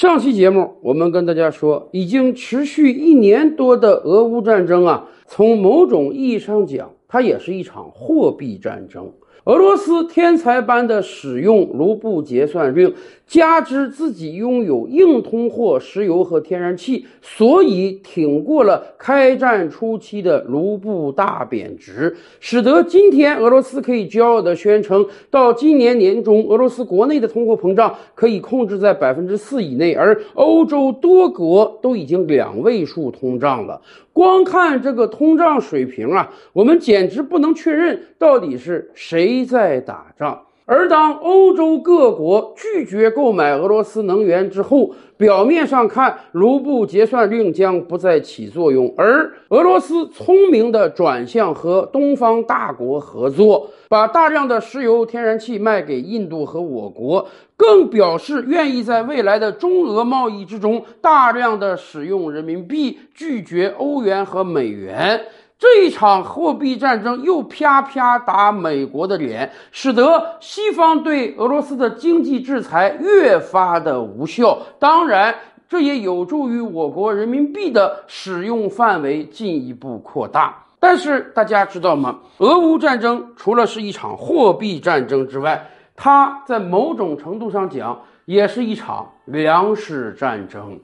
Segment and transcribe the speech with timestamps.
[0.00, 9.12] 上期节目我们跟大家说，已经持续一年多的俄乌战争啊，从某种意义上讲，它也是一场货币战争。
[9.44, 12.92] 俄罗斯天才般的使用卢布结算令，
[13.26, 33.80] 加之自己拥有硬通货石油和天然气，所以挺过了开战初期的卢布大贬值，使得今天俄罗斯可以骄傲地宣称，到今年年中，俄罗斯国内的通货膨胀可以控制在百分之四以内，而欧洲多国都已经两位数通胀了。
[34.12, 40.42] 光看这个通胀水平啊，我们简直不能确认到底是谁在打仗。
[40.66, 57.26] 而当欧洲各国拒绝购买俄罗斯能源之后，表面上看卢布结算令将不再起作用，而俄罗斯聪明地转向和东方大国合作，把大量的石油、天然气卖给印度和我国，
[57.56, 65.20] 更表示愿意在未来的中俄贸易之中大量的使用人民币，拒绝欧元和美元。
[65.60, 74.58] 这一场货币战争又啪啪打美国的脸，使得西方对俄罗斯的经济制裁越发的无效。
[74.78, 75.34] 当然，
[75.68, 80.64] 这也有助于我国人民币的使用范围进一步扩大。
[80.78, 82.18] 但是大家知道吗？
[82.38, 90.80] 俄乌战争除了是一场货币战争之外，它在某种程度上讲也是一场粮食战争。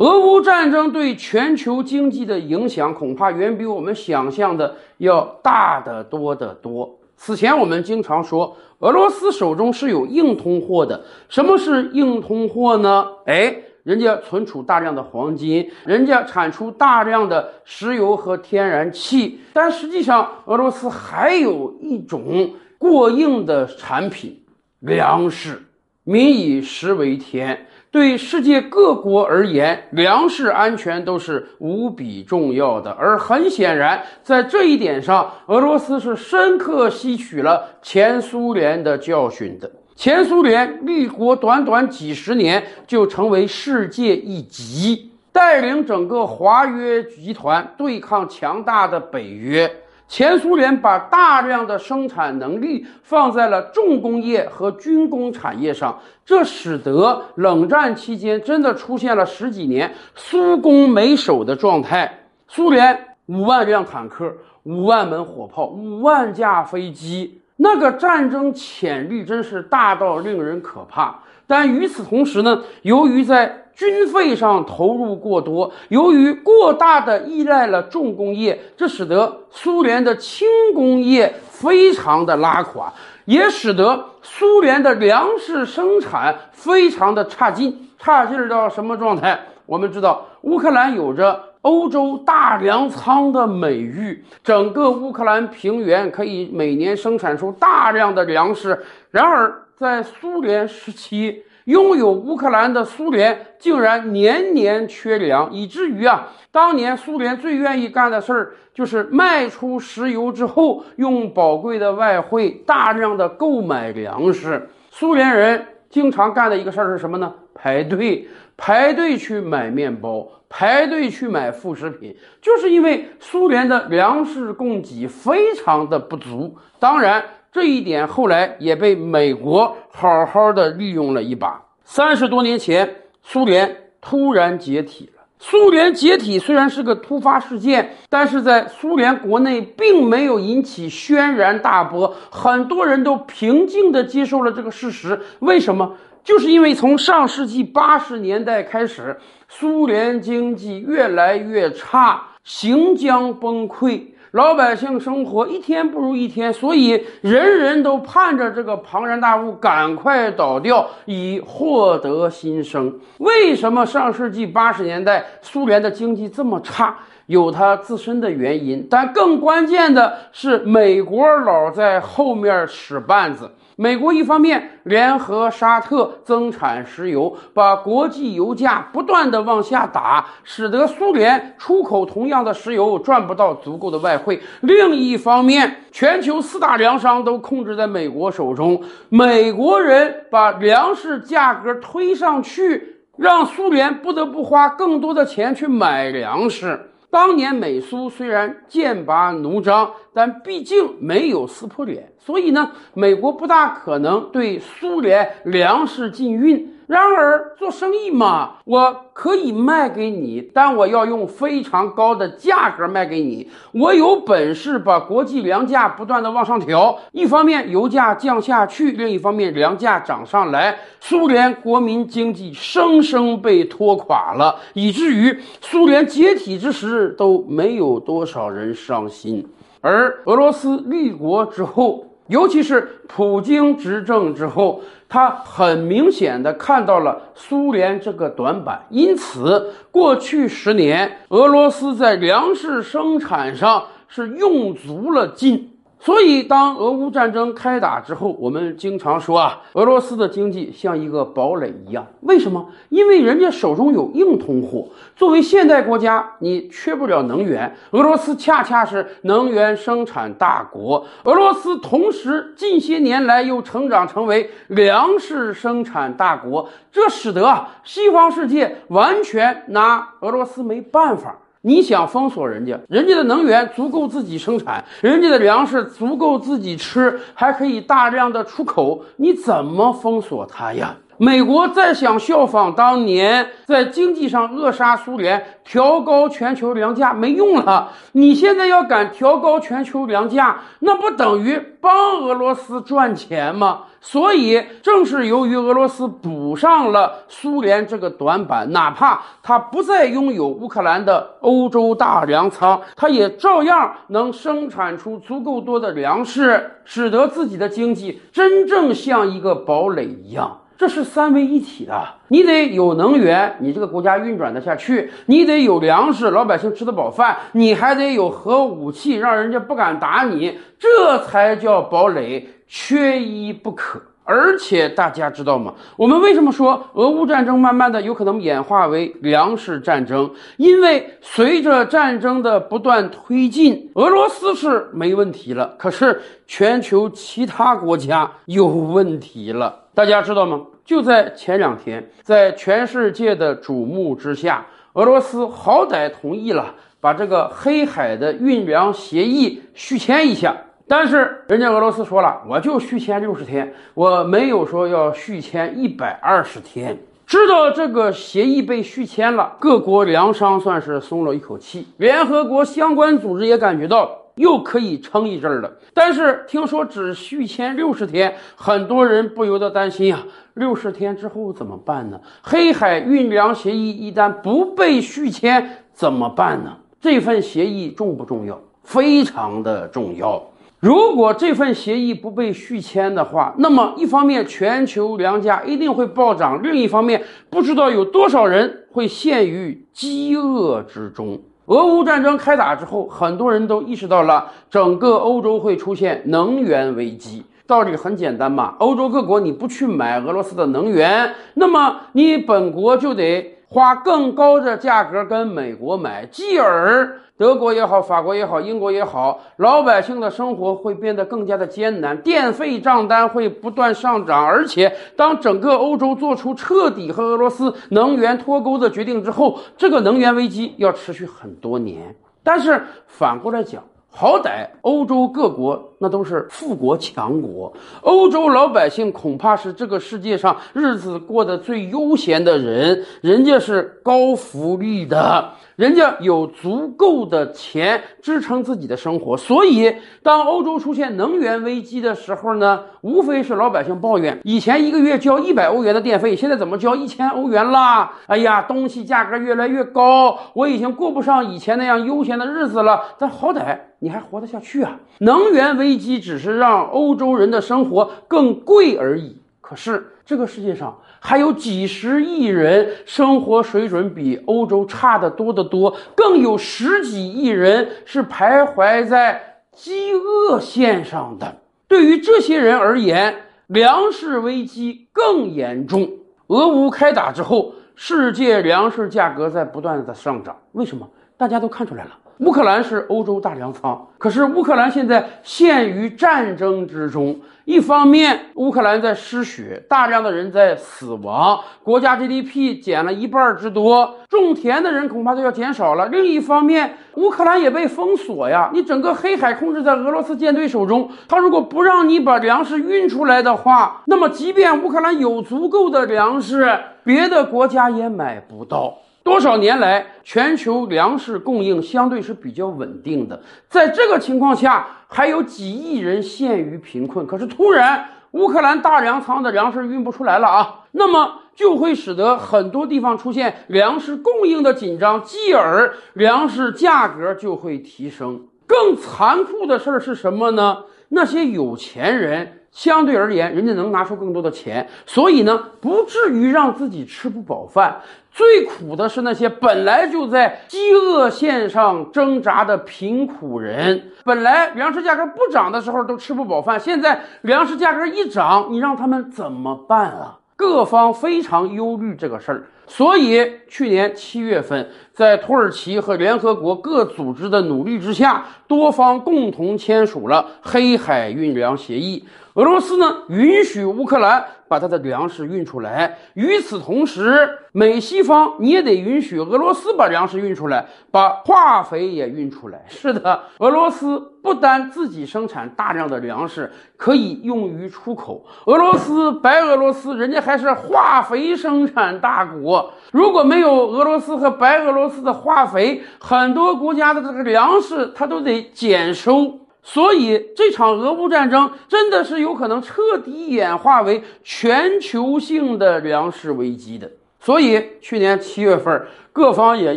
[0.00, 6.98] 俄乌战争对全球经济的影响，恐怕远比我们想象的要大得多得多。
[7.18, 11.04] 此前我们经常说，俄罗斯手中是有硬通货的。
[11.28, 13.08] 什么是硬通货呢？
[13.26, 19.38] 哎，人家存储大量的黄金，人家产出大量的石油和天然气。
[19.52, 24.42] 但实际上，俄罗斯还有一种过硬的产品——
[24.80, 25.60] 粮食。
[26.04, 27.66] 民以食为天。
[27.92, 32.92] 对世界各国而言，粮食安全都是无比重要的。
[32.92, 39.68] 而很显然，在这一点上，俄罗斯是深刻吸取了前苏联的教训的。
[39.96, 49.68] 前苏联立国短短几十年，就成为世界一极，带领整个华约集团对抗强大的北约。
[50.10, 62.12] 前苏联把大量的生产能力放在了重工业和军工产业上，这使得冷战期间真的出现了十几年苏攻没守的状态。
[62.48, 64.34] 苏联五万辆坦克、
[64.64, 71.20] 五万门火炮、五万架飞机，那个战争潜力真是大到令人可怕。
[71.46, 82.92] 但与此同时呢，由于在军费上投入过多，由于过大的依赖了重工业，这使得苏联的轻工业非常的拉垮，
[83.24, 89.38] 也使得苏联的粮食生产非常的差劲，差劲到什么状态？
[89.66, 98.78] 我们知道，乌克兰有着欧洲大粮仓的美誉，整个乌克兰平原可以每年生产出大量的粮食。
[99.10, 114.68] 然而，在苏联时期，拥有乌克兰的苏联竟然年年缺粮，以至于啊，当年苏联最愿意干的事儿就是卖出石油之后，用宝贵的外汇大量的购买粮食。
[114.90, 117.32] 苏联人经常干的一个事儿是什么呢？
[117.54, 118.26] 排队，
[118.56, 126.56] 排队去买面包，排队去买副食品，就是因为苏联的粮食供给非常的不足。
[126.80, 127.22] 当然。
[127.52, 131.60] 这一点后来也被美国好好的利用了一把。
[131.84, 135.22] 三十多年前，苏联突然解体了。
[135.38, 145.18] 苏联解体虽然是个突发事件，但是在苏联国内并没有引起轩然大波，很多人都平静地接受了这个事实。
[145.40, 145.94] 为什么？
[146.22, 149.18] 就是因为从上世纪八十年代开始，
[149.48, 154.02] 苏联经济越来越差，行将崩溃。
[154.32, 162.96] 老百姓生活一天不如一天，所以人人都盼着这个庞然大物赶快倒掉，以获得新生。
[163.18, 166.96] 为什么上世纪八十年代苏联的经济这么差？
[167.26, 173.50] 有它自身的原因，但更关键的是美国佬在后面使绊子。
[173.80, 196.78] 美国一方面联合沙特增产石油，把国际油价不断的往下打，使得苏联出口同样的石油赚不到足够的外汇；另一方面，全球四大粮商都控制在美国手中，美国人把粮食价格推上去，让苏联不得不花更多的钱去买粮食。
[197.12, 206.68] 当年美苏虽然剑拔弩张，但毕竟没有撕破脸，所以呢，美国不大可能对苏联粮食禁运。
[206.90, 213.48] 然而做生意嘛，我可以卖给你，但我要用非常高的价格卖给你。
[213.70, 229.48] 我有本事把国际粮价不断的往上调，一方面油价降下去，另一方面粮价涨上来，苏联国民经济生生被拖垮了，以至于苏联解体之时都没有多少人伤心。
[229.80, 245.69] 而俄罗斯立国之后，尤其是普京执政之后，他很明显的看到了苏联这个短板，因此过去十年，俄罗斯在粮食生产上是用足了劲。
[246.02, 252.06] 所以，当俄乌战争开打之后，我们经常说啊，俄罗斯的经济像一个堡垒一样。
[252.22, 252.66] 为什么？
[252.88, 254.88] 因为人家手中有硬通货。
[255.14, 257.76] 作为现代国家，你缺不了能源。
[257.90, 261.04] 俄罗斯恰恰是能源生产大国。
[261.24, 271.36] 俄罗斯同时近些年来又成长成为粮食生产大国，这使得啊，西方世界完全拿俄罗斯没办法。
[271.62, 280.96] 你想封锁人家，人家的能源足够自己生产，人家的粮食足够自己吃，还可以大量的出口，你怎么封锁他呀？
[281.22, 287.92] 美国再想效仿当年在经济上扼杀苏联，调高全球粮价没用了。
[288.12, 293.80] 你现在要敢调高全球粮价，那不等于帮俄罗斯赚钱吗？
[294.00, 310.59] 所以，正是由于俄罗斯补上了苏联这个短板，哪怕他不再拥有乌克兰的欧洲大粮仓，他也照样能生产出足够多的粮食，使得自己的经济真正像一个堡垒一样。
[310.80, 324.00] 这是三位一体的，你得有能源，你这个国家运转得下去；你得有粮食，老百姓吃得饱饭；你还得有核武器，让人家不敢打你，这才叫堡垒，缺一不可。
[324.24, 325.74] 而且大家知道吗？
[325.98, 330.30] 我们为什么说俄乌战争慢慢的有可能演化为粮食战争？
[330.56, 339.76] 因为随着战争的不断推进，俄罗斯是没问题了，可是全球其他国家有问题了。
[339.92, 340.60] 大家知道吗？
[340.84, 350.56] 就在前两天，在全世界的瞩目之下，俄罗斯好歹同意了把这个黑海的运粮协议续签一下。
[350.88, 356.98] 但是人家俄罗斯说了，我就续签六十天，我没有说要续签一百二十天。
[357.26, 364.19] 知道这个协议被续签了，各国粮商算是松了一口气，联合国相关组织也感觉到。
[364.40, 370.24] 又可以撑一阵儿了，但是听说只续签六十天，很多人不由得担心呀。
[370.54, 372.18] 六十天之后怎么办呢？
[372.42, 376.76] 黑海运粮协议一旦不被续签怎么办呢？
[377.00, 378.60] 这份协议重不重要？
[378.82, 380.42] 非常的重要。
[380.80, 391.38] 如果这份协议不被续签的话，那么一方面全球粮价一定会暴涨，另一方面不知道有多少人会陷于饥饿之中。
[391.70, 397.44] 俄乌战争开打之后，很多人都意识到了整个欧洲会出现能源危机。
[397.64, 403.56] 道理很简单嘛，欧洲各国你不去买俄罗斯的能源，那么你本国就得。
[403.72, 422.14] 花更高的价格跟美国买，继而德国也好，法国也好，英国也好，老百姓的生活会变得更加的艰难，电费账单会不断上涨，而且当整个欧洲做出彻底和俄罗斯能源脱钩的决定之后，这个能源危机要持续很多年。
[422.42, 423.82] 但是反过来讲。
[424.12, 435.50] 好歹欧洲各国那都是富国强国，欧洲老百姓恐怕是这个世界上日子过得最悠闲的人，人家是高福利的。
[435.76, 448.12] 人家有足够的钱支撑自己的生活，所以当欧洲出现能源危机的时候呢，无非是老百姓抱怨：以前一个月交一百欧元的电费，现在怎么交一千欧元啦？
[448.26, 453.00] 哎呀，东西价格越来越高，我已经过不上以前那样悠闲的日子了。
[453.18, 454.98] 但好歹你还活得下去啊！
[455.20, 459.36] 能源危危机只是让欧洲人的生活更贵而已。
[459.60, 471.56] 可是这个世界上还有几十亿人生活水准比欧洲差得多得多，更有十几亿人是徘徊在饥饿线上的。
[471.88, 473.34] 对于这些人而言，
[473.66, 476.08] 粮食危机更严重。
[476.46, 480.56] 俄乌开打之后，世界粮食价格在不断的上涨。
[480.72, 481.08] 为什么？
[481.36, 487.38] 大家都看出来了，乌克兰是欧洲大粮仓，可是乌克兰现在陷于战争之中。
[487.66, 496.06] 一方面，乌克兰在失血，大量的人在死亡，国家 GDP 减了一半之多，种田的人恐怕都要减少了。
[496.08, 506.66] 另一方面，乌克兰也被封锁呀，你整个黑海控制在俄罗斯舰队手中，他如果不让你把粮食运出来的话，那么即便乌克兰有足够的粮食，
[507.04, 508.94] 别的国家也买不到。
[509.22, 513.40] 多少年来，全球粮食供应相对是比较稳定的。
[513.68, 517.26] 在这个情况下，还有几亿人陷于贫困。
[517.26, 528.46] 可是突然，乌克兰大粮仓的粮食运不出来了啊，那么就会使得很多地方出现粮食供应的紧张，继而粮食价格就会提升。
[528.66, 530.84] 更残酷的事儿是什么呢？
[531.08, 532.59] 那些有钱人。
[532.72, 538.00] 相对而言，人家能拿出更多的钱，所以呢，不至于让自己吃不饱饭。
[538.32, 544.12] 最苦的是那些本来就在饥饿线上挣扎的贫苦人。
[544.24, 550.38] 本来粮食价格不涨的时候都吃不饱饭，现在粮食价格一涨，你让他们怎么办啊？
[550.54, 552.64] 各方非常忧虑这个事儿。
[552.86, 562.24] 所以去年七月份，在土耳其和联合国各组织的努力之下，多方共同签署了黑海运粮协议。
[562.54, 566.18] 俄罗斯呢，允许乌克兰把它的粮食运出来。
[566.34, 572.84] 与此同时，美西方你也得允许俄罗斯把粮食运出来，把化肥也运出来。
[572.88, 582.92] 是的，俄罗斯不单自己生产大量的粮食可以用于出口，俄罗斯、白俄罗斯人家还是化肥生产大国。
[583.12, 589.59] 如果没有俄罗斯和白俄罗斯的化肥，很多国家的这个粮食它都得减收。
[589.82, 597.10] 所以这场俄乌战争真的是有可能彻底演化为全球性的粮食危机的。
[597.40, 599.96] 所以去年七月份，各方也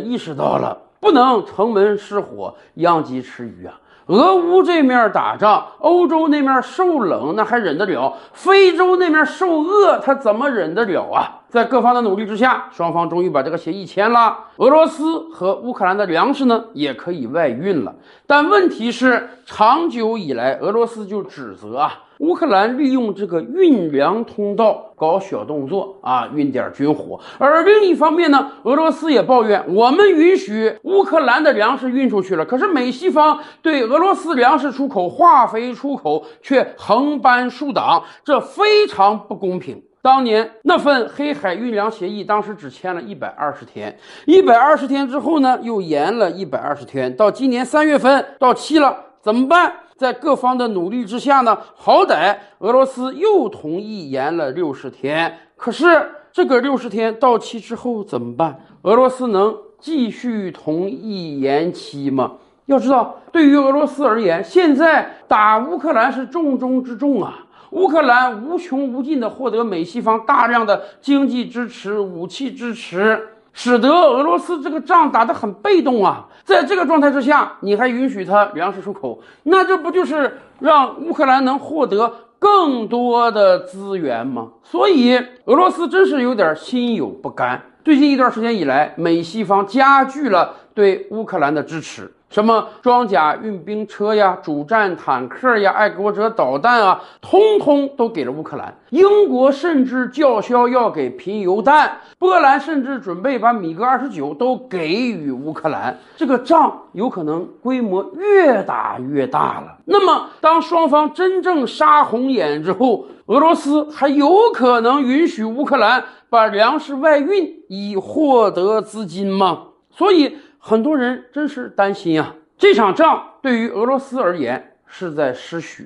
[0.00, 3.78] 意识到了不能城门失火，殃及池鱼啊。
[4.06, 11.40] 俄乌这面打仗，欧洲那面受冷，那还忍得了；非洲那面受饿，他怎么忍得了啊？
[11.54, 14.36] 在各方的努力之下，双方终于把这个协议签了。
[14.56, 17.94] 俄罗斯和乌克兰的粮食呢，也可以外运了。
[18.26, 22.00] 但问题是，长久以来，俄罗斯就指责啊。
[22.18, 27.20] 乌克兰利用这个运粮通道搞小动作啊，运点军火。
[27.38, 39.80] 而另一方面呢，俄罗斯也抱怨，我们允许乌克兰的粮食运出去了，可是美西方对俄罗斯粮食出口、化肥出口却横搬竖挡，这非常不公平。
[40.04, 49.72] 当年那份黑海运粮协议，当时只签了一百二十天，一百二十天之后呢，又延了一百二十天，到今年三月份到期了，怎么办？
[49.96, 55.38] 在各方的努力之下呢，好歹俄罗斯又同意延了六十天。
[55.56, 55.86] 可是
[56.30, 58.60] 这个六十天到期之后怎么办？
[58.82, 62.32] 俄罗斯能继续同意延期吗？
[62.66, 67.43] 要知道，对于俄罗斯而言，现在打乌克兰是重中之重啊！
[67.74, 73.28] 乌克兰无穷无尽的获得美西方大量的经济支持、武器支持。
[73.56, 84.48] 使得俄罗斯这个仗打得很被动啊，在这个状态之下，你还允许他粮食出口，那这不就是让乌克兰能获得更多的资源吗？
[84.64, 87.62] 所以俄罗斯真是有点心有不甘。
[87.84, 92.12] 最近一段时间以来，美西方加剧了对乌克兰的支持。
[92.34, 98.76] 什么装甲运兵车呀、主战坦克呀、爱国者导弹啊，通通都给了乌克兰。
[98.90, 105.96] 英国甚至叫嚣要给贫铀弹，波兰甚至准备把米格二十九都给予乌克兰。
[106.16, 109.78] 这个仗有可能规模越打越大了。
[109.84, 119.66] 那么，当双方真正杀红眼之后，俄罗斯还有可能允许乌克兰把粮食外运以获得资金吗？
[119.96, 120.36] 所以。
[120.66, 122.34] 很多人真是担心啊！
[122.56, 125.84] 这场仗对于俄罗斯而言是在失血，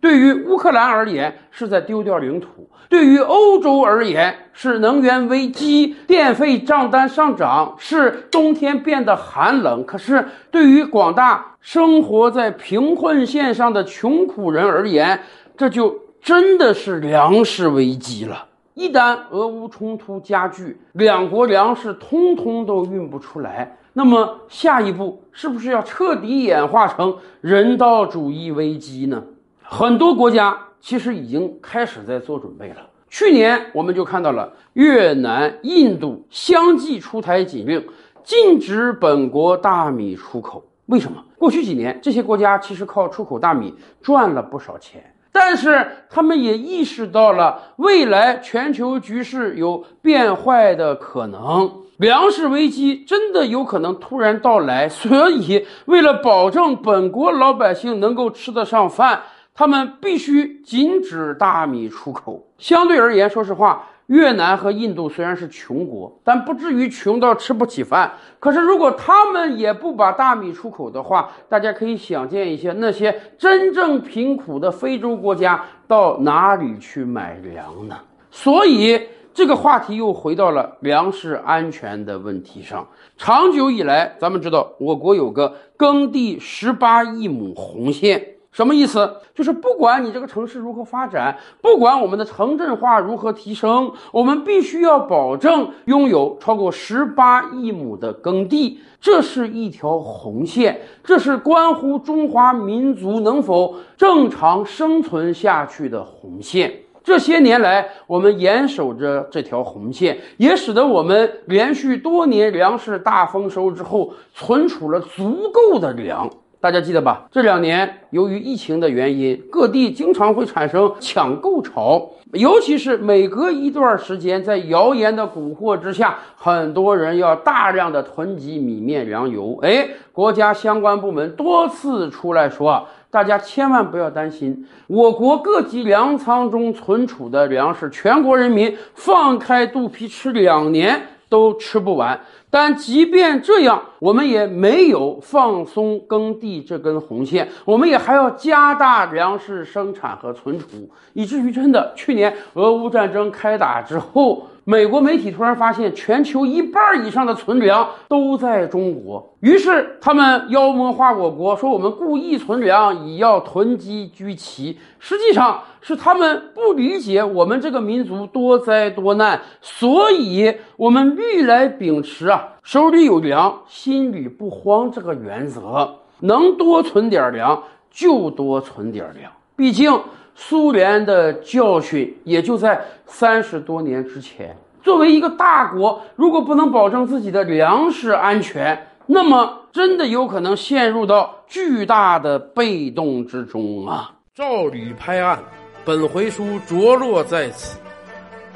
[0.00, 9.84] 对于乌克兰而言是在丢掉领土，对于欧洲而言是能源危机、电费账单上涨，是冬天变得寒冷。
[9.84, 15.18] 可是对于广大生活在贫困线上的穷苦人而言，
[15.56, 18.46] 这就真的是粮食危机了。
[18.74, 23.76] 一旦俄乌冲突加剧，两国粮食通通都运不出来。
[23.92, 29.22] 那么下一步是不是要彻底演化成人道主义危机呢？
[29.62, 32.76] 很多国家其实已经开始在做准备了。
[33.08, 37.84] 去年我们就看到了越南、印度相继出台禁令，
[38.22, 40.64] 禁止本国大米出口。
[40.86, 41.24] 为什么？
[41.36, 45.09] 过去几年这些国家其实靠出口大米赚了不少钱。
[45.32, 54.88] 但是他们也意识到了未来全球局势有变坏的可能，粮食危机真的有可能突然到来。
[54.90, 59.22] 所以，为了保证本国老百姓能够吃得上饭，
[59.54, 62.46] 他们必须禁止大米出口。
[62.58, 63.86] 相对而言，说实话。
[64.10, 68.12] 越南和印度虽然是穷国，但不至于穷到吃不起饭。
[68.40, 77.96] 可是，如果他们也不把大米出口的话，大家可以想见一些那些真正贫苦的非洲国家到哪里去买粮呢？
[78.32, 79.00] 所以，
[79.32, 82.84] 这个话题又回到了粮食安全的问题上。
[83.16, 88.20] 长久以来，咱们知道我国有个耕地十八亿亩红线。
[88.52, 89.16] 什么意思？
[89.32, 98.80] 就是不管你这个城市如何发展，不管我们的城镇化如何提升，我们必须要保证拥有超过十八亿亩的耕地。
[99.00, 106.70] 这是一条红线，这是关乎中华民族能否正常生存下去的红线。
[107.02, 116.28] 这些年来，我们严守着这条红线，也使得我们连续多年粮食大丰收之后，存储了足够的粮。
[116.60, 117.26] 大家记得吧？
[117.30, 129.58] 这两年由于疫情的原因，各地经常会产生抢购潮，尤其是每隔一段时间，在谣言的蛊惑之下，很多人要大量的囤积米面粮油。
[129.62, 141.00] 哎，国家相关部门多次出来说，大家千万不要担心，我国各级粮仓中存储的粮食，全国人民放开肚皮吃两年
[141.30, 142.20] 都吃不完。
[142.50, 150.66] 但即便这样，我们也没有放松耕地这根红线，我们也还要加大粮食生产和存储，
[151.14, 154.46] 以至于真的，去年俄乌战争开打之后。
[154.64, 164.78] 美国媒体突然发现，全球一半以上的存粮都在中国，于是他们妖魔化我国，说我们故意存粮，以要囤积居奇。
[164.98, 179.98] 实际上是他们不理解我们这个民族多灾多难，所以我们历来秉持啊手里有粮，心里不慌这个原则，能多存点粮就多存点粮，毕竟。
[180.34, 184.56] 苏联的教训也就在三十多年之前。
[184.82, 194.12] 作为一个大国，如果不能保证自己的粮食安全，那么真的有可能陷入到巨大的被动之中啊！
[194.34, 195.38] 照吕拍案，
[195.84, 197.78] 本回书着落在此。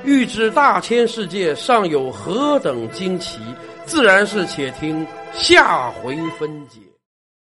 [0.02, 3.40] 欲知大千世界尚有何等惊奇，
[3.84, 6.80] 自然是且听下回分解。